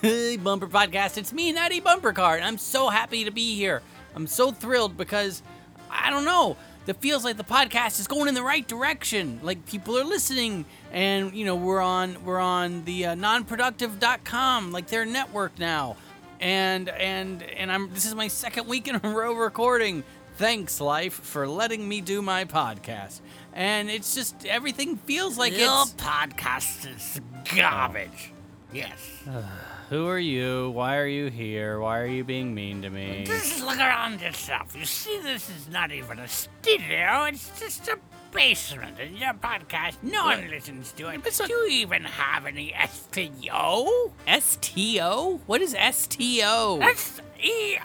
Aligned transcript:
Hey, 0.00 0.36
Bumper 0.36 0.68
Podcast. 0.68 1.18
It's 1.18 1.32
me, 1.32 1.50
Natty 1.50 1.80
Bumper 1.80 2.12
Car, 2.12 2.36
and 2.36 2.44
I'm 2.44 2.56
so 2.56 2.88
happy 2.88 3.24
to 3.24 3.32
be 3.32 3.56
here. 3.56 3.82
I'm 4.14 4.28
so 4.28 4.52
thrilled 4.52 4.96
because 4.96 5.42
I 5.90 6.10
don't 6.10 6.24
know. 6.24 6.56
It 6.86 6.98
feels 6.98 7.24
like 7.24 7.36
the 7.36 7.42
podcast 7.42 7.98
is 7.98 8.06
going 8.06 8.28
in 8.28 8.34
the 8.34 8.42
right 8.44 8.66
direction. 8.66 9.40
Like 9.42 9.66
people 9.66 9.98
are 9.98 10.04
listening, 10.04 10.66
and 10.92 11.34
you 11.34 11.44
know 11.44 11.56
we're 11.56 11.80
on 11.80 12.24
we're 12.24 12.38
on 12.38 12.84
the 12.84 13.06
uh, 13.06 13.14
nonproductive.com, 13.16 14.70
like 14.70 14.86
their 14.86 15.04
network 15.04 15.58
now, 15.58 15.96
and 16.38 16.88
and 16.90 17.42
and 17.42 17.72
I'm 17.72 17.92
this 17.92 18.06
is 18.06 18.14
my 18.14 18.28
second 18.28 18.68
week 18.68 18.86
in 18.86 18.94
a 18.94 19.00
row 19.02 19.34
recording. 19.34 20.04
Thanks, 20.36 20.80
life, 20.80 21.14
for 21.14 21.48
letting 21.48 21.88
me 21.88 22.00
do 22.00 22.22
my 22.22 22.44
podcast. 22.44 23.20
And 23.52 23.90
it's 23.90 24.14
just 24.14 24.46
everything 24.46 24.96
feels 24.96 25.36
like 25.36 25.58
Your 25.58 25.82
it's. 25.82 25.94
podcast 25.94 26.94
is 26.94 27.20
garbage. 27.56 28.32
Yes. 28.72 29.24
Who 29.90 30.06
are 30.06 30.18
you? 30.18 30.70
Why 30.70 30.98
are 30.98 31.06
you 31.06 31.30
here? 31.30 31.80
Why 31.80 32.00
are 32.00 32.06
you 32.06 32.22
being 32.22 32.54
mean 32.54 32.82
to 32.82 32.90
me? 32.90 33.24
Just 33.24 33.64
look 33.64 33.78
around 33.78 34.20
yourself. 34.20 34.76
You 34.76 34.84
see, 34.84 35.18
this 35.22 35.48
is 35.48 35.66
not 35.70 35.92
even 35.92 36.18
a 36.18 36.28
studio. 36.28 37.24
It's 37.24 37.58
just 37.58 37.88
a 37.88 37.98
basement. 38.30 39.00
And 39.00 39.16
your 39.16 39.32
podcast, 39.32 39.96
no 40.02 40.26
one 40.26 40.50
listens 40.50 40.92
to 40.92 41.08
it. 41.08 41.24
Do 41.24 41.54
you 41.54 41.68
even 41.70 42.04
have 42.04 42.44
any 42.44 42.74
STO? 42.86 44.12
STO? 44.38 45.40
What 45.46 45.62
is 45.62 45.70
STO? 45.70 46.80
S-E-O! 46.82 47.80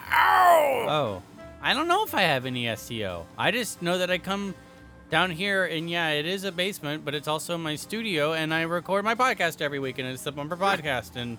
Oh, 0.86 1.22
I 1.62 1.72
don't 1.72 1.88
know 1.88 2.04
if 2.04 2.14
I 2.14 2.20
have 2.20 2.44
any 2.44 2.74
STO. 2.76 3.24
I 3.38 3.50
just 3.50 3.80
know 3.80 3.96
that 3.96 4.10
I 4.10 4.18
come 4.18 4.54
down 5.08 5.30
here 5.30 5.64
and 5.64 5.88
yeah, 5.88 6.10
it 6.10 6.26
is 6.26 6.44
a 6.44 6.52
basement, 6.52 7.02
but 7.04 7.14
it's 7.14 7.28
also 7.28 7.56
my 7.56 7.76
studio 7.76 8.34
and 8.34 8.52
I 8.52 8.62
record 8.62 9.04
my 9.04 9.14
podcast 9.14 9.62
every 9.62 9.78
week 9.78 9.98
and 9.98 10.06
it's 10.06 10.22
the 10.22 10.32
Bumper 10.32 10.56
Podcast 10.56 11.16
and 11.16 11.38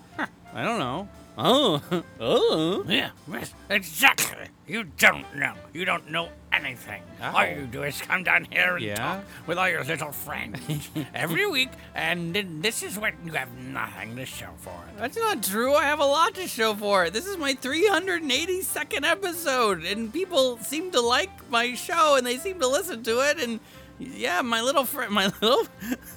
I 0.56 0.64
don't 0.64 0.78
know. 0.78 1.06
Oh, 1.36 1.82
oh. 2.18 2.84
Yeah, 2.88 3.10
yes, 3.30 3.52
exactly. 3.68 4.48
You 4.66 4.84
don't 4.84 5.36
know. 5.36 5.52
You 5.74 5.84
don't 5.84 6.10
know 6.10 6.30
anything. 6.50 7.02
All 7.20 7.36
oh. 7.36 7.42
you 7.42 7.66
do 7.66 7.82
is 7.82 8.00
come 8.00 8.24
down 8.24 8.46
here 8.50 8.76
and 8.76 8.82
Yeah? 8.82 8.94
talk 8.94 9.24
with 9.46 9.58
all 9.58 9.68
your 9.68 9.84
little 9.84 10.12
friends 10.12 10.58
every 11.14 11.46
week, 11.46 11.68
and 11.94 12.32
then 12.34 12.62
this 12.62 12.82
is 12.82 12.98
what 12.98 13.12
you 13.22 13.32
have 13.32 13.52
nothing 13.58 14.16
to 14.16 14.24
show 14.24 14.48
for 14.56 14.70
it. 14.88 14.96
That's 14.96 15.18
not 15.18 15.42
true. 15.42 15.74
I 15.74 15.84
have 15.84 16.00
a 16.00 16.06
lot 16.06 16.34
to 16.36 16.48
show 16.48 16.74
for 16.74 17.04
it. 17.04 17.12
This 17.12 17.26
is 17.26 17.36
my 17.36 17.52
382nd 17.52 19.04
episode, 19.04 19.84
and 19.84 20.10
people 20.10 20.56
seem 20.62 20.90
to 20.92 21.02
like 21.02 21.50
my 21.50 21.74
show, 21.74 22.16
and 22.16 22.26
they 22.26 22.38
seem 22.38 22.60
to 22.60 22.66
listen 22.66 23.02
to 23.02 23.20
it. 23.28 23.38
And 23.38 23.60
yeah, 23.98 24.42
my 24.42 24.60
little 24.62 24.84
friend, 24.84 25.12
my 25.12 25.32
little 25.40 25.66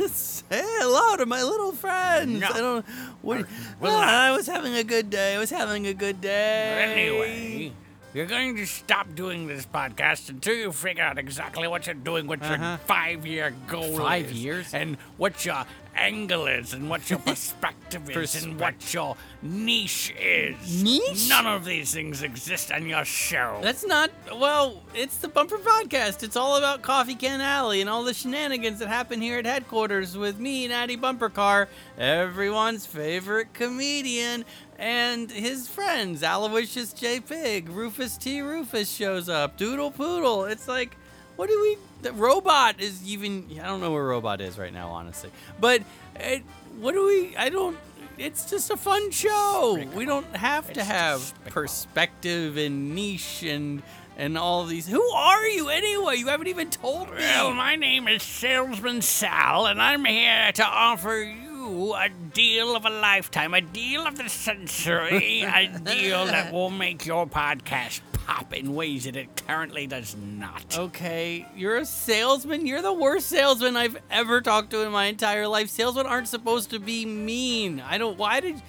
say 0.07 0.61
hello 0.61 1.17
to 1.17 1.25
my 1.25 1.43
little 1.43 1.71
friends. 1.71 2.39
No. 2.41 2.47
I 2.47 2.57
don't. 2.59 2.85
What? 3.21 3.45
Well, 3.79 3.97
I 3.97 4.31
was 4.31 4.47
having 4.47 4.73
a 4.75 4.83
good 4.83 5.09
day. 5.09 5.35
I 5.35 5.39
was 5.39 5.49
having 5.49 5.87
a 5.87 5.93
good 5.93 6.19
day. 6.21 6.85
Anyway, 6.91 7.73
you're 8.13 8.25
going 8.25 8.55
to 8.57 8.65
stop 8.65 9.13
doing 9.15 9.47
this 9.47 9.65
podcast 9.65 10.29
until 10.29 10.55
you 10.55 10.71
figure 10.71 11.03
out 11.03 11.17
exactly 11.17 11.67
what 11.67 11.85
you're 11.85 11.93
doing, 11.95 12.27
what 12.27 12.41
Uh-huh. 12.41 12.55
your 12.69 12.77
five-year 12.79 13.53
goal 13.67 13.97
Five 13.97 14.25
is, 14.31 14.33
years? 14.33 14.73
and 14.73 14.97
what 15.17 15.45
your 15.45 15.63
angle 15.99 16.47
is, 16.47 16.73
and 16.73 16.89
what 16.89 17.09
your 17.09 17.19
perspective 17.25 18.09
is, 18.09 18.43
and 18.43 18.59
what 18.59 18.93
your 18.93 19.15
niche 19.41 20.13
is. 20.19 20.83
Niche? 20.83 21.27
None 21.29 21.45
of 21.45 21.65
these 21.65 21.93
things 21.93 22.23
exist 22.23 22.71
on 22.71 22.87
your 22.87 23.05
show. 23.05 23.59
That's 23.61 23.85
not 23.85 24.09
well. 24.35 24.81
It's 24.93 25.17
the 25.17 25.27
Bumper 25.27 25.57
Podcast. 25.57 26.23
It's 26.23 26.35
all 26.35 26.55
about 26.57 26.81
Coffee 26.81 27.15
Can 27.15 27.41
Alley 27.41 27.81
and 27.81 27.89
all 27.89 28.03
the 28.03 28.13
shenanigans 28.13 28.79
that 28.79 28.87
happen 28.87 29.21
here 29.21 29.39
at 29.39 29.45
headquarters 29.45 30.17
with 30.17 30.39
me, 30.39 30.67
Natty 30.67 30.95
Bumper 30.95 31.29
Car, 31.29 31.67
everyone's 31.97 32.85
favorite 32.85 33.53
comedian, 33.53 34.45
and 34.77 35.29
his 35.29 35.67
friends. 35.67 36.23
Aloysius 36.23 36.93
J. 36.93 37.19
Pig, 37.19 37.69
Rufus 37.69 38.17
T. 38.17 38.41
Rufus 38.41 38.89
shows 38.89 39.27
up, 39.27 39.57
Doodle 39.57 39.91
Poodle. 39.91 40.45
It's 40.45 40.67
like, 40.67 40.95
what 41.39 41.47
do 41.47 41.61
we? 41.61 41.77
The 42.01 42.11
robot 42.11 42.81
is 42.81 43.01
even. 43.07 43.45
I 43.63 43.65
don't 43.65 43.79
know 43.79 43.93
where 43.93 44.03
robot 44.03 44.41
is 44.41 44.57
right 44.57 44.73
now, 44.73 44.89
honestly. 44.89 45.31
But 45.57 45.83
it, 46.17 46.43
what 46.81 46.91
do 46.91 47.05
we? 47.05 47.33
I 47.37 47.47
don't. 47.47 47.77
It's 48.17 48.49
just 48.49 48.69
a 48.71 48.75
fun 48.75 49.09
show. 49.11 49.81
We 49.95 50.03
don't 50.03 50.35
have 50.35 50.73
to 50.73 50.83
have 50.83 51.33
perspective 51.45 52.57
and 52.57 52.93
niche 52.93 53.43
and 53.43 53.81
and 54.17 54.37
all 54.37 54.65
these. 54.65 54.85
Who 54.85 55.01
are 55.01 55.47
you 55.47 55.69
anyway? 55.69 56.17
You 56.17 56.27
haven't 56.27 56.47
even 56.47 56.69
told 56.71 57.09
me. 57.11 57.19
Well, 57.19 57.53
my 57.53 57.77
name 57.77 58.09
is 58.09 58.21
Salesman 58.21 59.01
Sal, 59.01 59.65
and 59.67 59.81
I'm 59.81 60.03
here 60.03 60.51
to 60.51 60.65
offer 60.65 61.15
you 61.15 61.48
a 61.69 62.09
deal 62.33 62.75
of 62.75 62.85
a 62.85 62.89
lifetime, 62.89 63.53
a 63.53 63.61
deal 63.61 64.05
of 64.07 64.17
the 64.17 64.29
century, 64.29 65.41
a 65.43 65.67
deal 65.67 66.25
that 66.25 66.51
will 66.53 66.69
make 66.69 67.05
your 67.05 67.27
podcast 67.27 68.01
pop 68.13 68.53
in 68.53 68.73
ways 68.75 69.05
that 69.05 69.15
it 69.15 69.43
currently 69.47 69.87
does 69.87 70.15
not. 70.15 70.77
Okay, 70.77 71.45
you're 71.55 71.77
a 71.77 71.85
salesman. 71.85 72.65
You're 72.67 72.81
the 72.81 72.93
worst 72.93 73.27
salesman 73.27 73.77
I've 73.77 73.97
ever 74.11 74.41
talked 74.41 74.71
to 74.71 74.81
in 74.85 74.91
my 74.91 75.05
entire 75.05 75.47
life. 75.47 75.69
Salesmen 75.69 76.05
aren't 76.05 76.27
supposed 76.27 76.69
to 76.71 76.79
be 76.79 77.05
mean. 77.05 77.79
I 77.79 77.97
don't. 77.97 78.17
Why 78.17 78.39
did? 78.39 78.61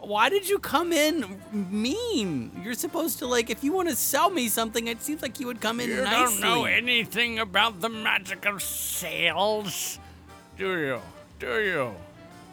Why 0.00 0.28
did 0.28 0.46
you 0.50 0.58
come 0.58 0.92
in 0.92 1.40
mean? 1.50 2.60
You're 2.62 2.74
supposed 2.74 3.20
to 3.20 3.26
like. 3.26 3.48
If 3.48 3.64
you 3.64 3.72
want 3.72 3.88
to 3.88 3.96
sell 3.96 4.28
me 4.28 4.48
something, 4.48 4.86
it 4.86 5.02
seems 5.02 5.22
like 5.22 5.40
you 5.40 5.46
would 5.46 5.62
come 5.62 5.80
in 5.80 5.88
You 5.88 6.02
nicely. 6.02 6.40
don't 6.40 6.40
know 6.42 6.64
anything 6.66 7.38
about 7.38 7.80
the 7.80 7.88
magic 7.88 8.44
of 8.44 8.62
sales, 8.62 9.98
do 10.58 10.78
you? 10.78 11.00
Do 11.38 11.58
you? 11.60 11.94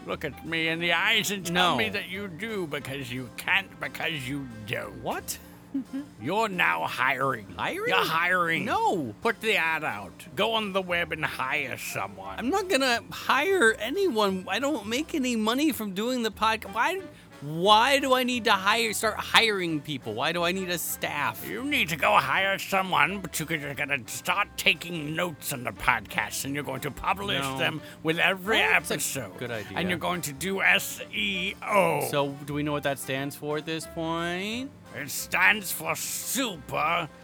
Look 0.08 0.26
at 0.26 0.46
me 0.46 0.68
in 0.68 0.80
the 0.80 0.94
eyes 0.94 1.32
and 1.32 1.46
tell 1.46 1.72
No. 1.72 1.78
me 1.78 1.90
that 1.90 2.10
you 2.10 2.28
do 2.28 2.68
because 2.68 3.12
you 3.12 3.30
can't 3.38 3.68
because 3.80 4.28
you 4.28 4.48
don't. 4.68 5.02
What? 5.04 5.38
You're 6.22 6.50
now 6.50 6.84
hiring. 6.86 7.48
Hiring? 7.58 7.88
You're 7.88 7.98
hiring. 8.06 8.66
No. 8.66 9.14
Put 9.22 9.40
the 9.42 9.56
ad 9.56 9.84
out. 9.86 10.26
Go 10.36 10.54
on 10.54 10.74
the 10.74 10.82
web 10.82 11.12
and 11.14 11.24
hire 11.24 11.78
someone. 11.78 12.38
I'm 12.40 12.50
not 12.50 12.68
gonna 12.68 13.00
hire 13.12 13.74
anyone. 13.80 14.46
I 14.50 14.60
don't 14.60 14.88
make 14.88 15.16
any 15.16 15.36
money 15.38 15.72
from 15.72 15.94
doing 15.94 16.24
the 16.24 16.32
podcast. 16.32 16.74
Why? 16.74 17.02
Why 17.42 17.98
do 17.98 18.14
I 18.14 18.24
need 18.24 18.44
to 18.46 18.52
hire? 18.52 18.94
Start 18.94 19.16
hiring 19.18 19.82
people? 19.82 20.14
Why 20.14 20.32
do 20.32 20.44
I 20.44 20.52
need 20.52 20.70
a 20.70 20.78
staff? 20.78 21.48
you 21.48 21.64
need 21.64 21.90
to 21.90 21.96
go 21.96 22.12
hire 22.18 22.60
someone, 22.60 23.20
but 23.20 23.40
you- 23.40 23.48
you're 23.50 23.74
going 23.74 23.90
to 23.90 24.02
start 24.12 24.48
taking 24.58 25.16
notes 25.16 25.52
on 25.52 25.64
the 25.64 25.72
podcast, 25.72 26.46
and 26.46 26.54
you're 26.54 26.64
going 26.64 26.82
to 26.82 26.92
publish 26.92 27.42
No. 27.42 27.58
them 27.58 27.82
with 28.04 28.20
every 28.20 28.58
Oh, 28.62 28.70
that's 28.72 28.92
a 28.92 28.94
episode. 28.94 29.38
good 29.40 29.50
idea. 29.50 29.76
And 29.78 29.90
you're 29.90 29.98
going 29.98 30.22
to 30.22 30.34
do 30.34 30.62
SEO. 30.62 32.08
So, 32.12 32.30
do 32.46 32.54
we 32.54 32.62
know 32.62 32.74
what 32.74 32.84
that 32.84 33.00
stands 33.00 33.36
for 33.36 33.58
at 33.58 33.66
this 33.66 33.88
point? 33.88 34.70
it 34.94 35.10
stands 35.10 35.72
for 35.72 35.96
super 35.96 36.76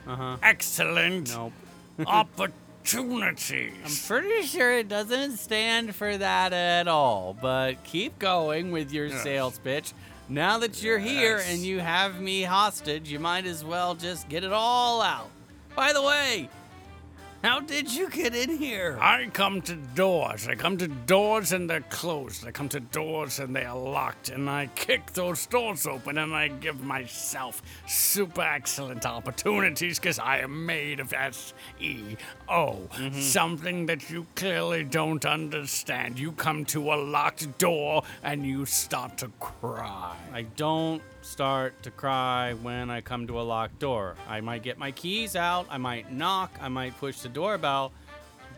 Uh 0.07 0.15
huh. 0.15 0.37
excellent 0.41 1.29
Nope. 1.29 1.51
opportunities. 2.07 3.73
I'm 3.83 4.21
pretty 4.21 4.47
sure 4.47 4.77
it 4.77 4.87
doesn't 4.87 5.35
stand 5.37 5.93
for 5.93 6.17
that 6.17 6.53
at 6.53 6.87
all. 6.87 7.35
But 7.39 7.83
keep 7.83 8.17
going 8.19 8.71
with 8.71 8.93
your 8.93 9.07
Yes. 9.07 9.21
sales 9.23 9.59
pitch. 9.59 9.91
Now 10.29 10.57
that 10.57 10.83
you're 10.83 10.99
here 10.99 11.41
and 11.47 11.59
you 11.59 11.79
have 11.79 12.19
me 12.19 12.43
hostage, 12.43 13.09
you 13.09 13.17
might 13.17 13.45
as 13.45 13.63
well 13.63 13.95
just 13.95 14.27
get 14.27 14.43
it 14.43 14.51
all 14.51 15.01
out. 15.01 15.29
By 15.73 15.93
the 15.93 16.01
way, 16.01 16.49
how 17.43 17.59
did 17.59 17.93
you 17.93 18.09
get 18.09 18.35
in 18.35 18.57
here? 18.57 18.97
I 18.99 19.27
come 19.31 19.61
to 19.63 19.75
doors. 19.75 20.47
I 20.47 20.55
come 20.55 20.77
to 20.77 20.87
doors 20.87 21.51
and 21.51 21.69
they're 21.69 21.81
closed. 21.81 22.45
I 22.45 22.51
come 22.51 22.69
to 22.69 22.79
doors 22.79 23.39
and 23.39 23.55
they 23.55 23.63
are 23.65 23.77
locked. 23.77 24.29
And 24.29 24.49
I 24.49 24.67
kick 24.75 25.13
those 25.13 25.45
doors 25.45 25.85
open 25.85 26.17
and 26.17 26.33
I 26.33 26.47
give 26.47 26.83
myself 26.83 27.61
super 27.87 28.41
excellent 28.41 29.05
opportunities 29.05 29.99
because 29.99 30.19
I 30.19 30.39
am 30.39 30.65
made 30.65 30.99
of 30.99 31.13
S 31.13 31.53
E 31.79 32.15
O. 32.49 32.81
Mm-hmm. 32.93 33.19
Something 33.19 33.85
that 33.85 34.09
you 34.09 34.25
clearly 34.35 34.83
don't 34.83 35.25
understand. 35.25 36.19
You 36.19 36.31
come 36.31 36.65
to 36.65 36.93
a 36.93 36.95
locked 36.95 37.57
door 37.57 38.03
and 38.23 38.45
you 38.45 38.65
start 38.65 39.17
to 39.19 39.29
cry. 39.39 40.15
I 40.33 40.43
don't 40.55 41.01
start 41.21 41.83
to 41.83 41.91
cry 41.91 42.53
when 42.53 42.89
I 42.89 43.01
come 43.01 43.27
to 43.27 43.39
a 43.39 43.43
locked 43.43 43.79
door. 43.79 44.15
I 44.29 44.39
might 44.39 44.63
get 44.63 44.77
my 44.77 44.91
keys 44.91 45.35
out, 45.35 45.67
I 45.69 45.77
might 45.77 46.11
knock, 46.11 46.57
I 46.61 46.69
might 46.69 46.97
push 46.97 47.17
the 47.27 47.33
doorbell, 47.33 47.91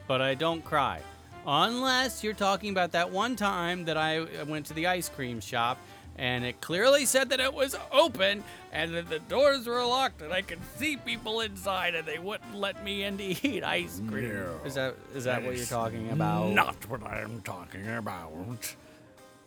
but 0.07 0.21
I 0.21 0.35
don't 0.35 0.63
cry. 0.63 1.01
Unless 1.45 2.23
you're 2.23 2.33
talking 2.33 2.69
about 2.69 2.91
that 2.91 3.11
one 3.11 3.35
time 3.35 3.85
that 3.85 3.97
I 3.97 4.43
went 4.43 4.67
to 4.67 4.73
the 4.73 4.87
ice 4.87 5.09
cream 5.09 5.39
shop 5.39 5.79
and 6.17 6.43
it 6.43 6.59
clearly 6.61 7.05
said 7.05 7.29
that 7.29 7.39
it 7.39 7.53
was 7.53 7.75
open 7.91 8.43
and 8.71 8.93
that 8.93 9.09
the 9.09 9.19
doors 9.19 9.65
were 9.65 9.83
locked 9.83 10.21
and 10.21 10.33
I 10.33 10.41
could 10.41 10.59
see 10.75 10.97
people 10.97 11.39
inside 11.39 11.95
and 11.95 12.05
they 12.05 12.19
wouldn't 12.19 12.53
let 12.53 12.83
me 12.83 13.03
in 13.03 13.17
to 13.17 13.23
eat 13.23 13.63
ice 13.63 14.01
cream. 14.07 14.33
No. 14.33 14.59
Is 14.65 14.75
that 14.75 14.95
is 15.15 15.23
that, 15.23 15.43
what 15.43 15.53
is 15.53 15.59
you're 15.59 15.79
talking 15.79 16.11
about? 16.11 16.51
Not 16.51 16.87
what 16.89 17.03
I 17.03 17.21
am 17.21 17.41
talking 17.41 17.87
about. 17.87 18.75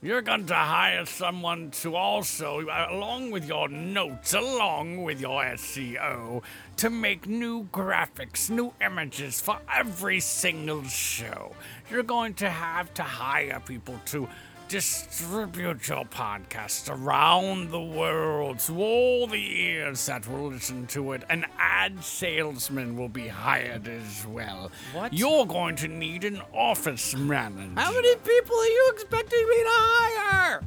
You're 0.04 0.20
going 0.20 0.46
to 0.46 0.54
hire 0.56 1.06
someone 1.06 1.70
to 1.82 1.94
also, 1.94 2.66
along 2.90 3.30
with 3.30 3.46
your 3.46 3.68
notes, 3.68 4.34
along 4.34 5.04
with 5.04 5.20
your 5.20 5.44
SEO, 5.44 6.42
to 6.78 6.90
make 6.90 7.28
new 7.28 7.66
graphics, 7.66 8.50
new 8.50 8.72
images 8.84 9.40
for 9.40 9.60
every 9.72 10.18
single 10.18 10.82
show. 10.82 11.54
You're 11.88 12.02
going 12.02 12.34
to 12.34 12.50
have 12.50 12.92
to 12.94 13.04
hire 13.04 13.62
people 13.64 14.00
to 14.06 14.28
distribute 14.72 15.86
your 15.86 16.06
podcast 16.06 16.88
around 16.88 17.70
the 17.70 17.78
world 17.78 18.58
to 18.58 18.82
all 18.82 19.26
the 19.26 19.60
ears 19.60 20.06
that 20.06 20.26
will 20.26 20.48
listen 20.48 20.86
to 20.86 21.12
it. 21.12 21.22
An 21.28 21.44
ad 21.58 22.02
salesman 22.02 22.96
will 22.96 23.10
be 23.10 23.28
hired 23.28 23.86
as 23.86 24.26
well. 24.26 24.72
What? 24.94 25.12
You're 25.12 25.44
going 25.44 25.76
to 25.76 25.88
need 25.88 26.24
an 26.24 26.40
office 26.54 27.14
manager. 27.14 27.78
How 27.78 27.92
many 27.92 28.16
people 28.16 28.56
are 28.56 28.66
you 28.66 28.92
expecting 28.94 29.46
me 29.46 29.56
to 29.56 29.68
hire? 29.68 30.64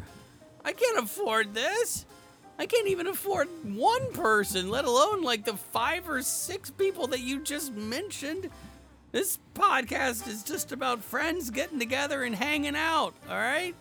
I 0.64 0.72
can't 0.74 1.00
afford 1.00 1.56
this. 1.56 2.06
I 2.60 2.68
can't 2.68 2.88
even 2.88 3.08
afford 3.08 3.48
one 3.64 4.14
person, 4.14 4.70
let 4.70 4.86
alone 4.86 5.24
like 5.24 5.46
the 5.46 5.58
five 5.58 6.08
or 6.08 6.22
six 6.22 6.70
people 6.70 7.08
that 7.08 7.22
you 7.22 7.42
just 7.42 7.74
mentioned. 7.74 8.52
This 9.12 9.40
podcast 9.56 10.28
is 10.28 10.44
just 10.44 10.72
about 10.72 11.04
friends 11.04 11.50
getting 11.50 11.80
together 11.80 12.22
and 12.22 12.36
hanging 12.36 12.76
out, 12.76 13.16
all 13.28 13.36
right? 13.36 13.74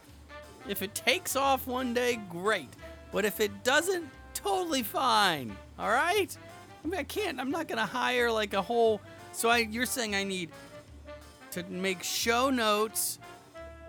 If 0.69 0.83
it 0.83 0.95
takes 0.95 1.37
off 1.37 1.67
one 1.67 1.95
day, 1.95 2.19
great. 2.31 2.69
But 3.13 3.25
if 3.25 3.41
it 3.41 3.65
doesn't, 3.65 4.09
totally 4.35 4.83
fine, 4.83 5.57
all 5.79 5.91
right? 5.91 6.37
I 6.85 6.87
mean, 6.89 6.99
I 7.01 7.05
can't, 7.05 7.41
I'm 7.41 7.51
not 7.51 7.69
gonna 7.69 7.87
hire 7.87 8.31
like 8.31 8.55
a 8.55 8.63
whole. 8.63 9.01
So 9.33 9.49
I, 9.49 9.59
you're 9.59 9.87
saying 9.87 10.15
I 10.15 10.25
need 10.25 10.51
to 11.53 11.63
make 11.65 12.03
show 12.03 12.51
notes 12.51 13.19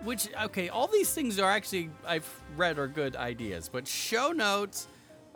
which 0.04 0.28
okay 0.40 0.68
all 0.68 0.86
these 0.86 1.12
things 1.12 1.38
are 1.40 1.50
actually 1.50 1.90
i've 2.06 2.28
read 2.56 2.78
are 2.78 2.86
good 2.86 3.16
ideas 3.16 3.68
but 3.68 3.88
show 3.88 4.30
notes 4.30 4.86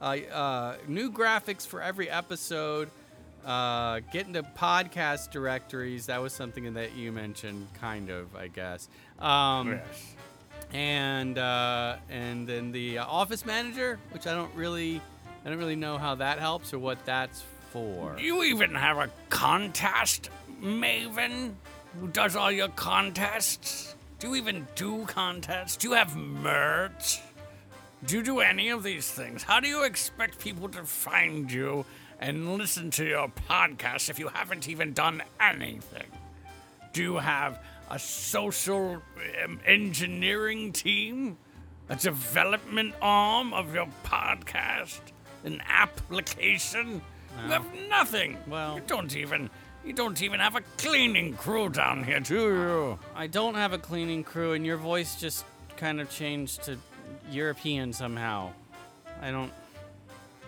uh, 0.01 0.17
uh, 0.33 0.77
new 0.87 1.11
graphics 1.11 1.67
for 1.67 1.83
every 1.83 2.09
episode 2.09 2.89
uh, 3.47 4.01
get 4.13 4.27
into 4.27 4.43
podcast 4.43 5.31
directories 5.31 6.07
that 6.07 6.21
was 6.23 6.33
something 6.33 6.73
that 6.75 6.95
you 6.95 7.11
mentioned 7.11 7.67
kind 7.81 8.11
of 8.11 8.37
i 8.37 8.47
guess 8.47 8.89
um, 9.19 9.69
Yes. 9.71 10.15
And 10.73 11.39
uh, 11.39 11.97
and 12.09 12.47
then 12.47 12.73
the 12.73 12.99
uh, 12.99 13.05
office 13.07 13.45
manager 13.45 13.99
which 14.13 14.27
i 14.27 14.33
don't 14.33 14.55
really 14.55 15.01
i 15.45 15.49
don't 15.49 15.59
really 15.59 15.77
know 15.77 15.99
how 15.99 16.15
that 16.15 16.39
helps 16.39 16.73
or 16.73 16.79
what 16.79 17.05
that's 17.05 17.43
for 17.73 18.17
you 18.19 18.43
even 18.43 18.75
have 18.75 18.99
a 18.99 19.11
contest, 19.29 20.31
Maven, 20.61 21.55
who 21.99 22.09
does 22.09 22.37
all 22.37 22.51
your 22.51 22.69
contests? 22.69 23.95
Do 24.19 24.29
you 24.29 24.35
even 24.37 24.67
do 24.75 25.05
contests? 25.07 25.77
Do 25.77 25.89
you 25.89 25.95
have 25.95 26.17
merch? 26.17 27.21
Do 28.05 28.17
you 28.17 28.23
do 28.23 28.41
any 28.41 28.71
of 28.71 28.83
these 28.83 29.11
things? 29.11 29.43
How 29.43 29.61
do 29.61 29.69
you 29.69 29.85
expect 29.85 30.39
people 30.39 30.69
to 30.71 30.83
find 30.85 31.51
you 31.51 31.85
and 32.19 32.57
listen 32.59 32.91
to 32.93 33.05
your 33.05 33.29
podcast 33.49 34.11
if 34.11 34.19
you 34.19 34.29
haven't 34.29 34.69
even 34.69 34.93
done 34.93 35.23
anything? 35.41 36.07
Do 36.93 37.03
you 37.03 37.17
have 37.19 37.63
a 37.91 37.99
social 37.99 39.03
um, 39.45 39.61
engineering 39.67 40.73
team? 40.73 41.37
A 41.89 41.97
development 41.97 42.95
arm 43.03 43.53
of 43.53 43.75
your 43.75 43.89
podcast? 44.05 45.01
An 45.45 45.61
application? 45.69 47.03
You 47.45 47.51
have 47.53 47.67
nothing. 47.89 48.37
Well- 48.47 48.77
you 48.77 48.83
don't 48.87 49.15
even 49.17 49.51
you 49.85 49.95
don't 49.95 50.21
even 50.21 50.41
have 50.41 50.57
a 50.57 50.61
cleaning 50.77 51.35
crew 51.35 51.71
down 51.71 52.05
here, 52.05 52.21
do 52.21 52.35
you? 52.35 52.99
I 53.17 53.27
don't 53.27 53.55
have 53.55 53.73
a 53.73 53.79
cleaning 53.79 54.23
crew, 54.25 54.53
and 54.53 54.65
your 54.67 54.77
voice 54.77 55.19
just 55.19 55.47
kind 55.79 56.03
of 56.03 56.11
changed 56.11 56.65
to 56.65 56.77
European 57.31 57.95
somehow. 57.95 58.51
I 59.23 59.31
don't. 59.31 59.51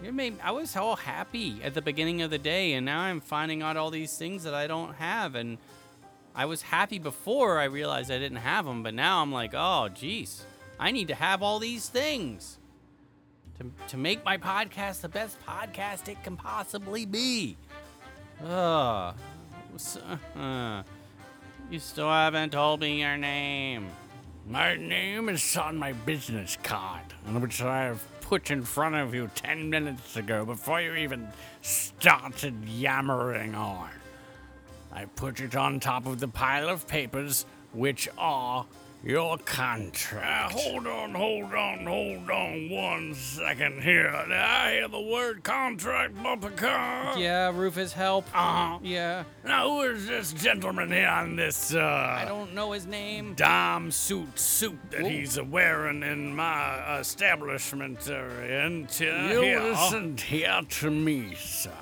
You 0.05 0.12
made. 0.12 0.37
I 0.43 0.50
was 0.50 0.77
all 0.77 0.97
happy 0.97 1.61
at 1.65 1.73
the 1.73 1.81
beginning 1.81 2.21
of 2.21 2.31
the 2.31 2.37
day, 2.38 2.75
and 2.75 2.85
now 2.85 3.00
I'm 3.00 3.21
finding 3.21 3.62
out 3.62 3.79
all 3.79 3.91
these 3.91 4.17
things 4.19 4.45
that 4.45 4.53
I 4.53 4.67
don't 4.67 4.95
have, 4.97 5.35
and 5.35 5.56
I 6.34 6.46
was 6.46 6.62
happy 6.62 6.99
before 6.99 7.58
I 7.58 7.64
realized 7.64 8.11
I 8.11 8.19
didn't 8.19 8.38
have 8.38 8.64
them, 8.64 8.82
but 8.82 8.94
now 8.94 9.20
I'm 9.20 9.32
like, 9.32 9.52
oh, 9.55 9.88
geez, 9.93 10.44
I 10.81 10.90
need 10.90 11.08
to 11.08 11.14
have 11.14 11.43
all 11.43 11.58
these 11.58 11.88
things 11.88 12.58
to 13.58 13.70
to 13.88 13.96
make 13.96 14.25
my 14.25 14.38
podcast 14.38 15.02
the 15.02 15.08
best 15.08 15.37
podcast 15.46 16.08
it 16.08 16.23
can 16.25 16.37
possibly 16.37 17.05
be. 17.05 17.56
Ugh. 18.44 19.14
Uh, 20.37 20.82
you 21.70 21.79
still 21.79 22.08
haven't 22.11 22.50
told 22.50 22.81
me 22.81 23.00
your 23.00 23.17
name. 23.17 23.88
My 24.49 24.76
name 24.76 25.28
is 25.28 25.56
on 25.56 25.76
my 25.76 25.93
business 25.93 26.58
card, 26.62 27.05
which 27.26 27.62
I 27.62 27.85
have 27.85 28.02
put 28.20 28.50
in 28.50 28.62
front 28.62 28.96
of 28.96 29.14
you 29.14 29.31
ten 29.35 29.70
minutes 29.70 30.17
ago 30.17 30.44
before 30.44 30.81
you 30.81 30.94
even 30.96 31.28
started 31.61 32.55
yammering 32.67 33.55
on. 33.55 33.90
I 34.93 35.06
put 35.06 35.41
it 35.41 35.56
on 35.56 35.81
top 35.81 36.06
of 36.06 36.21
the 36.21 36.29
pile 36.29 36.69
of 36.69 36.87
papers, 36.87 37.47
which 37.73 38.09
are 38.19 38.67
your 39.05 39.37
contract. 39.39 40.53
hold 40.53 40.87
on, 40.87 41.12
hold 41.12 41.53
on, 41.53 41.87
hold 41.87 42.31
on 42.31 42.71
one 42.71 43.15
second 43.15 43.83
here. 43.83 44.12
Did 44.29 44.33
I 44.33 44.73
hear 44.75 44.89
the 44.89 45.00
word 45.00 45.43
contract, 45.43 46.23
bumper 46.23 46.50
car? 46.50 47.19
Yeah, 47.19 47.50
Rufus, 47.53 47.93
help. 47.93 48.27
Uh-huh. 48.33 48.79
Yeah. 48.83 49.25
Now, 49.44 49.69
who 49.69 49.81
is 49.83 50.06
this 50.06 50.33
gentleman 50.33 50.93
here 50.93 51.09
on 51.09 51.35
this, 51.35 51.75
uh... 51.75 51.81
I 52.21 52.25
don't 52.27 52.55
know 52.55 52.73
his 52.73 52.87
name. 52.87 53.35
Dom 53.35 53.91
suit 53.91 54.38
suit 54.38 54.79
that 54.91 55.00
Ooh. 55.03 55.09
he's 55.09 55.41
wearing 55.41 56.05
in 56.05 56.37
my 56.37 56.99
establishment 57.00 58.09
area. 58.09 58.67
And 58.67 58.85
uh, 58.87 59.05
You 59.05 59.41
here, 59.41 59.61
listen 59.61 60.17
here 60.17 60.61
to 60.69 60.91
me, 60.91 61.35
sir. 61.35 61.73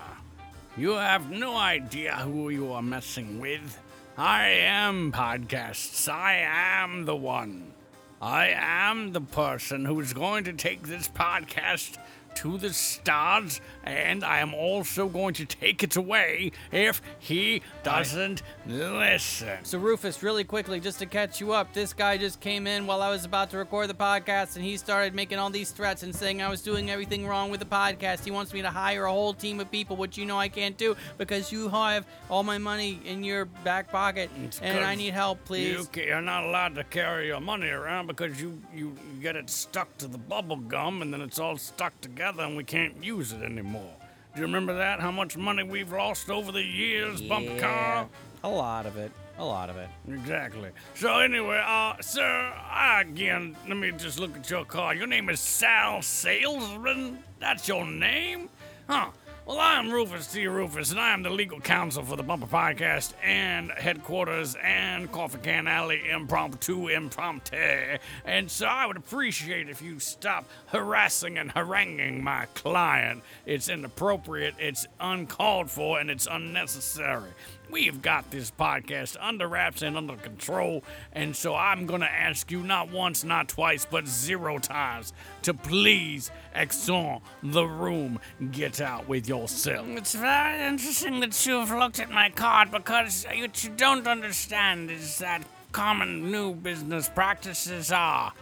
You 0.80 0.92
have 0.92 1.30
no 1.30 1.58
idea 1.58 2.16
who 2.16 2.48
you 2.48 2.72
are 2.72 2.80
messing 2.80 3.38
with. 3.38 3.78
I 4.16 4.46
am 4.46 5.12
podcasts. 5.12 6.10
I 6.10 6.36
am 6.36 7.04
the 7.04 7.14
one. 7.14 7.74
I 8.18 8.54
am 8.56 9.12
the 9.12 9.20
person 9.20 9.84
who's 9.84 10.14
going 10.14 10.44
to 10.44 10.54
take 10.54 10.84
this 10.84 11.06
podcast 11.06 11.98
to 12.36 12.58
the 12.58 12.72
stars, 12.72 13.60
and 13.84 14.24
I 14.24 14.38
am 14.40 14.54
also 14.54 15.08
going 15.08 15.34
to 15.34 15.44
take 15.44 15.82
it 15.82 15.96
away 15.96 16.52
if 16.72 17.02
he 17.18 17.62
doesn't 17.82 18.42
listen. 18.66 19.58
So, 19.64 19.78
Rufus, 19.78 20.22
really 20.22 20.44
quickly, 20.44 20.80
just 20.80 20.98
to 21.00 21.06
catch 21.06 21.40
you 21.40 21.52
up, 21.52 21.72
this 21.72 21.92
guy 21.92 22.16
just 22.16 22.40
came 22.40 22.66
in 22.66 22.86
while 22.86 23.02
I 23.02 23.10
was 23.10 23.24
about 23.24 23.50
to 23.50 23.58
record 23.58 23.88
the 23.88 23.94
podcast 23.94 24.56
and 24.56 24.64
he 24.64 24.76
started 24.76 25.14
making 25.14 25.38
all 25.38 25.50
these 25.50 25.70
threats 25.70 26.02
and 26.02 26.14
saying 26.14 26.40
I 26.40 26.48
was 26.48 26.62
doing 26.62 26.90
everything 26.90 27.26
wrong 27.26 27.50
with 27.50 27.60
the 27.60 27.66
podcast. 27.66 28.24
He 28.24 28.30
wants 28.30 28.52
me 28.52 28.62
to 28.62 28.70
hire 28.70 29.04
a 29.04 29.12
whole 29.12 29.34
team 29.34 29.60
of 29.60 29.70
people, 29.70 29.96
which 29.96 30.16
you 30.16 30.24
know 30.24 30.38
I 30.38 30.48
can't 30.48 30.76
do 30.76 30.96
because 31.18 31.50
you 31.52 31.68
have 31.68 32.06
all 32.28 32.42
my 32.42 32.58
money 32.58 33.00
in 33.04 33.24
your 33.24 33.44
back 33.44 33.90
pocket 33.90 34.30
It's 34.44 34.60
and 34.60 34.80
I 34.80 34.94
need 34.94 35.14
help, 35.14 35.44
please. 35.44 35.76
You 35.76 35.84
ca- 35.92 36.06
you're 36.06 36.20
not 36.20 36.44
allowed 36.44 36.74
to 36.76 36.84
carry 36.84 37.26
your 37.26 37.40
money 37.40 37.68
around 37.68 38.06
because 38.06 38.40
you, 38.40 38.60
you, 38.74 38.96
you 39.14 39.20
get 39.20 39.36
it 39.36 39.50
stuck 39.50 39.96
to 39.98 40.06
the 40.06 40.18
bubble 40.18 40.56
gum 40.56 41.02
and 41.02 41.12
then 41.12 41.20
it's 41.20 41.38
all 41.38 41.56
stuck 41.56 41.98
together 42.00 42.19
and 42.20 42.56
we 42.56 42.64
can't 42.64 43.02
use 43.02 43.32
it 43.32 43.42
anymore. 43.42 43.92
Do 44.34 44.40
you 44.40 44.46
remember 44.46 44.74
that? 44.74 45.00
How 45.00 45.10
much 45.10 45.36
money 45.36 45.62
we've 45.62 45.90
lost 45.90 46.30
over 46.30 46.52
the 46.52 46.62
years, 46.62 47.20
bump 47.20 47.58
car? 47.58 48.08
a 48.44 48.48
lot 48.48 48.86
of 48.86 48.96
it. 48.96 49.10
A 49.38 49.44
lot 49.44 49.70
of 49.70 49.76
it. 49.78 49.88
Exactly. 50.06 50.68
So 50.94 51.18
anyway, 51.18 51.62
uh, 51.66 51.94
sir, 52.02 52.52
I, 52.70 53.00
again, 53.00 53.56
let 53.66 53.78
me 53.78 53.90
just 53.92 54.20
look 54.20 54.36
at 54.36 54.50
your 54.50 54.66
car. 54.66 54.94
Your 54.94 55.06
name 55.06 55.30
is 55.30 55.40
Sal 55.40 56.02
Salesman. 56.02 57.18
That's 57.38 57.66
your 57.66 57.86
name, 57.86 58.50
huh? 58.86 59.10
Well, 59.46 59.58
I'm 59.58 59.90
Rufus 59.90 60.26
T. 60.26 60.46
Rufus, 60.46 60.90
and 60.90 61.00
I 61.00 61.12
am 61.12 61.22
the 61.22 61.30
legal 61.30 61.60
counsel 61.60 62.04
for 62.04 62.14
the 62.14 62.22
Bumper 62.22 62.46
Podcast 62.46 63.14
and 63.22 63.72
headquarters 63.72 64.54
and 64.62 65.10
Coffee 65.10 65.38
Can 65.38 65.66
Alley 65.66 66.08
Impromptu 66.10 66.88
Impromptu. 66.88 67.98
And 68.24 68.50
so 68.50 68.66
I 68.66 68.86
would 68.86 68.98
appreciate 68.98 69.68
if 69.68 69.80
you 69.80 69.98
stop 69.98 70.46
harassing 70.66 71.38
and 71.38 71.50
haranguing 71.50 72.22
my 72.22 72.46
client. 72.54 73.22
It's 73.46 73.68
inappropriate, 73.68 74.54
it's 74.58 74.86
uncalled 75.00 75.70
for, 75.70 75.98
and 75.98 76.10
it's 76.10 76.28
unnecessary. 76.30 77.30
We've 77.70 78.02
got 78.02 78.30
this 78.30 78.50
podcast 78.50 79.16
under 79.20 79.46
wraps 79.46 79.82
and 79.82 79.96
under 79.96 80.16
control, 80.16 80.82
and 81.12 81.36
so 81.36 81.54
I'm 81.54 81.86
gonna 81.86 82.06
ask 82.06 82.50
you 82.50 82.62
not 82.62 82.90
once, 82.90 83.22
not 83.22 83.48
twice, 83.48 83.86
but 83.88 84.08
zero 84.08 84.58
times 84.58 85.12
to 85.42 85.54
please 85.54 86.30
exit 86.54 87.20
the 87.42 87.64
room. 87.64 88.18
Get 88.50 88.80
out 88.80 89.08
with 89.08 89.28
yourself. 89.28 89.86
It's 89.88 90.14
very 90.14 90.66
interesting 90.66 91.20
that 91.20 91.46
you've 91.46 91.70
looked 91.70 92.00
at 92.00 92.10
my 92.10 92.30
card 92.30 92.72
because 92.72 93.24
what 93.24 93.62
you 93.62 93.70
don't 93.76 94.06
understand 94.06 94.90
is 94.90 95.18
that 95.18 95.42
common 95.70 96.30
new 96.30 96.54
business 96.54 97.08
practices 97.08 97.92
are. 97.92 98.32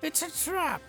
It's 0.00 0.22
a 0.22 0.50
trap. 0.50 0.80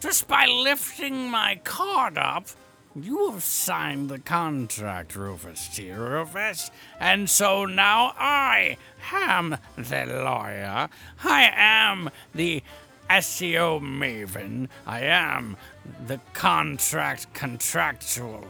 Just 0.00 0.26
by 0.26 0.46
lifting 0.46 1.30
my 1.30 1.60
card 1.62 2.18
up, 2.18 2.48
you 2.94 3.30
have 3.30 3.42
signed 3.42 4.10
the 4.10 4.18
contract, 4.18 5.16
Rufus 5.16 5.68
T. 5.68 5.90
Rufus. 5.90 6.70
And 7.00 7.28
so 7.28 7.64
now 7.64 8.12
I 8.18 8.76
am 9.12 9.56
the 9.76 10.06
lawyer. 10.06 10.88
I 11.24 11.50
am 11.54 12.10
the 12.34 12.62
SEO 13.08 13.80
maven. 13.80 14.68
I 14.86 15.00
am 15.02 15.56
the 16.06 16.20
contract 16.34 17.32
contractual. 17.32 18.46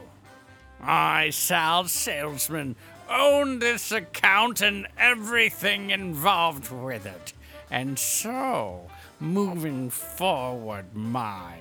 I, 0.83 1.31
Sal 1.31 1.87
Salesman, 1.87 2.75
own 3.09 3.61
this 3.61 3.93
account 3.93 4.61
and 4.61 4.89
everything 4.99 5.91
involved 5.91 6.71
with 6.73 7.07
it. 7.07 7.33
And 7.71 7.99
so, 7.99 8.89
moving 9.21 9.89
forward, 9.89 10.95
my 10.95 11.59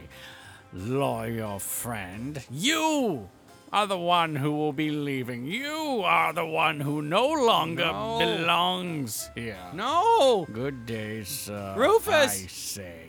loyal 0.73 1.59
friend, 1.59 2.43
you 2.49 3.29
are 3.73 3.87
the 3.87 3.97
one 3.97 4.35
who 4.35 4.51
will 4.51 4.73
be 4.73 4.89
leaving. 4.91 5.45
You 5.45 6.01
are 6.05 6.33
the 6.33 6.45
one 6.45 6.79
who 6.79 7.01
no 7.01 7.27
longer 7.27 7.85
No. 7.85 8.19
belongs 8.19 9.29
here. 9.35 9.57
No! 9.73 10.45
Good 10.51 10.85
day, 10.85 11.23
sir. 11.23 11.73
Rufus! 11.77 12.43
I 12.43 12.47
say, 12.47 13.05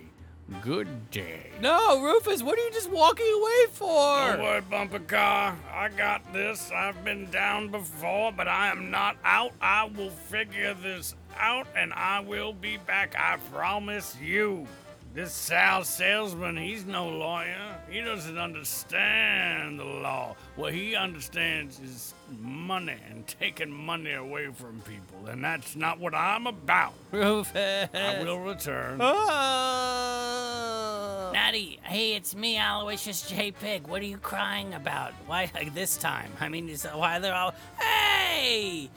good 0.61 1.11
day. 1.11 1.51
No, 1.61 2.01
Rufus, 2.03 2.43
what 2.43 2.59
are 2.59 2.63
you 2.63 2.71
just 2.73 2.91
walking 2.91 3.27
away 3.41 3.67
for? 3.73 3.87
Don't 4.37 4.43
worry, 4.43 4.61
bumper 4.61 4.99
car. 5.01 5.57
I 5.73 5.89
got 5.89 6.33
this. 6.33 6.71
I've 6.71 7.05
been 7.05 7.31
down 7.31 7.69
before, 7.69 8.33
but 8.33 8.47
I 8.49 8.69
am 8.69 8.91
not 8.91 9.17
out. 9.25 9.53
I 9.61 9.85
will 9.97 10.11
figure 10.11 10.75
this 10.75 11.15
out, 11.39 11.67
and 11.77 11.93
I 11.93 12.21
will 12.21 12.53
be 12.53 12.77
back. 12.77 13.15
I 13.19 13.39
promise 13.53 14.17
you. 14.23 14.67
This 15.15 15.33
Sal 15.33 15.85
salesman, 15.85 16.57
he's 16.57 16.87
no 16.87 17.07
lawyer. 17.07 17.77
He 17.91 18.01
doesn't 18.01 18.39
understand 18.39 19.79
the 19.79 19.85
law. 19.85 20.37
What 20.57 20.73
he 20.73 20.97
understands 20.97 21.79
is 21.81 22.15
money 22.41 22.97
and 23.11 23.27
taking 23.27 23.71
money 23.71 24.15
away 24.15 24.47
from 24.47 24.81
people, 24.81 25.27
and 25.29 25.45
that's 25.45 25.77
not 25.77 26.01
what 26.01 26.15
I'm 26.15 26.47
about. 26.47 26.95
Rufus. 27.13 27.91
I 27.93 28.23
will 28.23 28.41
return. 28.41 29.01
Oh. 29.03 29.13
Natty, 31.35 31.79
hey, 31.83 32.15
it's 32.15 32.35
me, 32.35 32.59
Aloysius 32.59 33.29
J. 33.29 33.51
Pig. 33.51 33.87
What 33.89 34.01
are 34.01 34.07
you 34.07 34.17
crying 34.17 34.73
about? 34.73 35.13
Why 35.27 35.51
like 35.55 35.75
this 35.75 35.99
time? 35.99 36.33
I 36.41 36.49
mean, 36.49 36.71
is 36.71 36.85
why 36.85 37.19
they're 37.19 37.35
all. 37.35 37.53
Hey, 37.79 38.89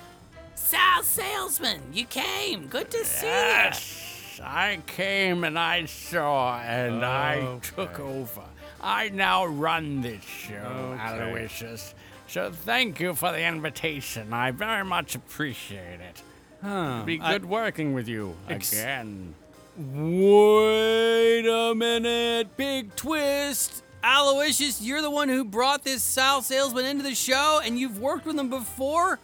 Sal 0.56 1.04
Salesman, 1.04 1.82
you 1.92 2.06
came. 2.06 2.68
Good 2.68 2.90
to 2.92 3.04
see 3.04 3.28
you. 3.28 4.15
Yes, 4.38 4.46
I 4.46 4.80
came 4.86 5.44
and 5.44 5.58
I 5.58 5.86
saw 5.86 6.60
and 6.60 7.06
I 7.06 7.60
took 7.62 8.00
over. 8.00 8.42
I 8.82 9.10
now 9.10 9.46
run 9.46 10.02
this 10.02 10.24
show, 10.24 10.98
Aloysius. 11.00 11.94
So 12.28 12.52
thank 12.52 13.00
you 13.00 13.14
for 13.14 13.32
the 13.32 13.42
invitation. 13.46 14.34
I 14.34 14.52
very 14.52 14.84
much 14.84 15.16
appreciate 15.16 16.00
it. 16.02 16.22
It'd 16.64 17.06
be 17.06 17.20
I- 17.22 17.34
good 17.34 17.46
working 17.46 17.94
with 17.94 18.08
you 18.08 18.36
Ex- 18.50 18.74
again. 18.74 19.36
Wait 19.78 21.46
a 21.48 21.74
minute. 21.76 22.58
Big 22.58 22.96
twist. 22.96 23.84
Aloysius, 24.04 24.82
you're 24.82 25.02
the 25.02 25.10
one 25.10 25.30
who 25.30 25.44
brought 25.44 25.84
this 25.84 26.04
Sal 26.04 26.42
salesman 26.42 26.86
into 26.86 27.04
the 27.04 27.16
show, 27.16 27.60
and 27.64 27.78
you've 27.80 28.00
worked 28.00 28.26
with 28.26 28.38
him 28.38 28.50
before? 28.50 29.20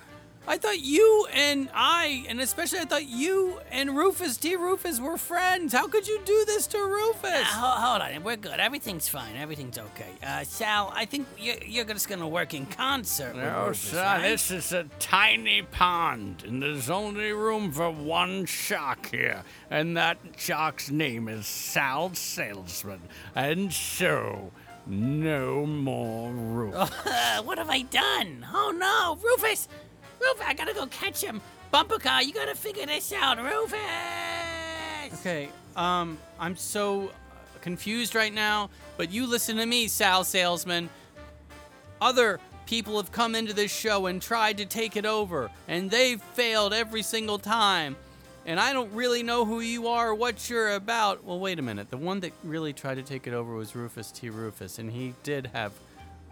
I 0.48 0.58
thought 0.58 0.80
you 0.80 1.28
and 1.34 1.70
I, 1.74 2.26
and 2.28 2.42
especially 2.42 2.80
I 2.80 2.86
thought 2.86 3.06
you 3.08 3.60
and 3.72 3.96
Rufus 3.96 4.38
T. 4.38 4.56
Rufus 4.56 5.00
were 5.00 5.18
friends. 5.18 5.72
How 5.72 5.88
could 5.88 6.08
you 6.08 6.20
do 6.26 6.44
this 6.48 6.66
to 6.68 6.80
Rufus? 6.80 7.24
Uh, 7.24 7.44
ho- 7.46 7.88
hold 7.90 8.02
on, 8.02 8.24
we're 8.24 8.36
good. 8.38 8.60
Everything's 8.60 9.08
fine. 9.08 9.36
Everything's 9.38 9.78
okay. 9.78 10.10
Uh, 10.26 10.44
Sal, 10.44 10.92
I 10.96 11.06
think 11.06 11.28
you're, 11.38 11.58
you're 11.66 11.86
just 11.86 12.10
gonna 12.10 12.28
work 12.28 12.54
in 12.56 12.66
concert 12.66 13.36
with 13.36 13.44
No, 13.44 13.68
Rufus, 13.68 13.80
sir, 13.92 14.04
right? 14.04 14.22
this 14.24 14.50
is 14.52 14.74
a 14.74 14.86
tiny 15.00 15.62
pond, 15.62 16.44
and 16.46 16.62
there's 16.62 16.90
only 16.90 17.32
room 17.32 17.72
for 17.72 17.92
one 17.92 18.46
shark 18.48 19.12
here, 19.12 19.44
and 19.70 19.96
that 19.96 20.18
shark's 20.38 20.90
name 20.90 21.28
is 21.28 21.46
Sal 21.46 22.14
Salesman. 22.16 23.00
And 23.36 23.72
so, 23.72 24.52
no 24.88 25.68
more 25.68 26.32
room. 26.32 26.74
Uh, 26.76 26.88
what 27.44 27.60
have 27.60 27.70
I 27.70 27.84
done? 27.84 28.46
Oh 28.52 28.74
no, 28.76 29.20
Rufus! 29.24 29.68
Rufus, 30.22 30.46
I 30.46 30.54
gotta 30.54 30.74
go 30.74 30.86
catch 30.88 31.22
him. 31.22 31.42
Bumper 31.72 31.98
car, 31.98 32.22
you 32.22 32.34
gotta 32.34 32.56
figure 32.56 32.86
this 32.86 33.12
out, 33.14 33.38
Rufus! 33.42 33.80
Okay, 35.20 35.50
um, 35.76 36.18
I'm 36.40 36.56
so 36.56 37.12
confused 37.62 38.16
right 38.16 38.34
now, 38.34 38.70
but 38.98 39.12
you 39.12 39.26
listen 39.28 39.58
to 39.58 39.66
me, 39.66 39.88
Sal 39.88 40.24
Salesman. 40.24 40.90
Other 42.02 42.40
people 42.66 42.98
have 42.98 43.12
come 43.12 43.36
into 43.36 43.54
this 43.54 43.72
show 43.72 44.06
and 44.06 44.22
tried 44.22 44.58
to 44.58 44.66
take 44.66 44.96
it 44.96 45.06
over, 45.06 45.50
and 45.68 45.90
they've 45.90 46.22
failed 46.22 46.74
every 46.74 47.02
single 47.02 47.40
time. 47.40 47.96
And 48.46 48.60
I 48.60 48.74
don't 48.74 48.92
really 48.94 49.22
know 49.22 49.46
who 49.46 49.60
you 49.60 49.88
are 49.88 50.10
or 50.10 50.16
what 50.16 50.50
you're 50.50 50.72
about. 50.72 51.24
Well, 51.24 51.40
wait 51.40 51.60
a 51.60 51.62
minute. 51.62 51.92
The 51.92 51.98
one 51.98 52.22
that 52.22 52.32
really 52.44 52.74
tried 52.74 52.96
to 52.96 53.04
take 53.04 53.28
it 53.28 53.34
over 53.34 53.54
was 53.54 53.76
Rufus 53.76 54.12
T. 54.12 54.32
Rufus, 54.32 54.80
and 54.80 54.92
he 54.92 55.14
did 55.22 55.52
have 55.54 55.74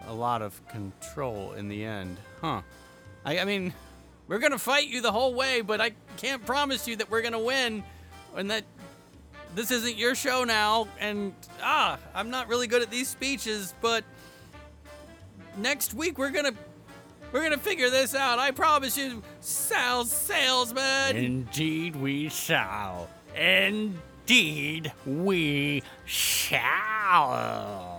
a 0.08 0.13
lot 0.13 0.41
of 0.41 0.60
control 0.69 1.53
in 1.53 1.69
the 1.69 1.84
end. 1.84 2.17
Huh. 2.41 2.62
I, 3.25 3.39
I 3.39 3.45
mean, 3.45 3.73
we're 4.27 4.39
gonna 4.39 4.59
fight 4.59 4.88
you 4.88 5.01
the 5.01 5.11
whole 5.11 5.33
way, 5.33 5.61
but 5.61 5.81
I 5.81 5.91
can't 6.17 6.45
promise 6.45 6.88
you 6.88 6.95
that 6.97 7.09
we're 7.09 7.21
gonna 7.21 7.39
win, 7.39 7.83
and 8.35 8.51
that 8.51 8.63
this 9.55 9.71
isn't 9.71 9.97
your 9.97 10.15
show 10.15 10.43
now. 10.43 10.88
And 10.99 11.33
ah, 11.61 11.97
I'm 12.13 12.29
not 12.29 12.47
really 12.47 12.67
good 12.67 12.81
at 12.81 12.91
these 12.91 13.07
speeches, 13.07 13.73
but 13.81 14.03
next 15.57 15.93
week 15.93 16.17
we're 16.17 16.31
gonna 16.31 16.53
we're 17.31 17.43
gonna 17.43 17.57
figure 17.57 17.89
this 17.89 18.15
out. 18.15 18.39
I 18.39 18.51
promise 18.51 18.97
you, 18.97 19.23
Sal 19.41 20.05
Salesman. 20.05 21.15
Indeed, 21.15 21.95
we 21.95 22.29
shall. 22.29 23.09
Indeed, 23.35 24.91
we 25.05 25.83
shall. 26.05 27.98